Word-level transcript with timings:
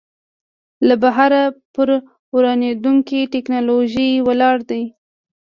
له 0.87 0.95
بهره 1.03 1.41
پر 1.75 1.89
واردېدونکې 2.35 3.19
ټکنالوژۍ 3.33 4.11
ولاړ 4.27 4.57
دی. 4.69 4.83